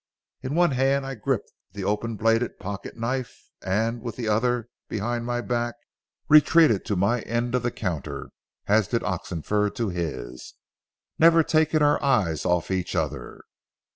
In 0.41 0.55
one 0.55 0.71
hand 0.71 1.05
I 1.05 1.13
gripped 1.13 1.51
the 1.73 1.83
open 1.83 2.15
bladed 2.15 2.57
pocket 2.57 2.97
knife, 2.97 3.51
and, 3.61 4.01
with 4.01 4.15
the 4.15 4.27
other 4.27 4.67
behind 4.89 5.27
my 5.27 5.41
back, 5.41 5.75
retreated 6.27 6.85
to 6.85 6.95
my 6.95 7.21
end 7.21 7.53
of 7.53 7.61
the 7.61 7.69
counter 7.69 8.31
as 8.65 8.87
did 8.87 9.03
Oxenford 9.03 9.75
to 9.75 9.89
his, 9.89 10.55
never 11.19 11.43
taking 11.43 11.83
our 11.83 12.01
eyes 12.01 12.45
off 12.45 12.71
each 12.71 12.95
other. 12.95 13.41